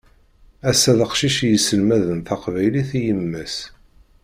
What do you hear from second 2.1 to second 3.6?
taqbaylit i yemma-s.